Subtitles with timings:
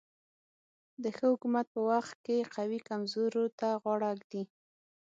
[1.03, 4.43] د ښه حکومت په وخت کې قوي کمزورو ته غاړه ږدي.